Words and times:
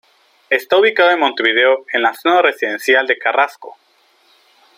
Está 0.49 0.77
ubicado 0.77 1.11
en 1.11 1.19
Montevideo, 1.19 1.85
en 1.93 2.01
la 2.01 2.15
zona 2.15 2.41
residencial 2.41 3.05
de 3.05 3.19
Carrasco. 3.19 3.77